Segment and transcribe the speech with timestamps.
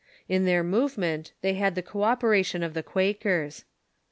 [0.27, 3.65] In their movement they had the co opera tion of the Quakers.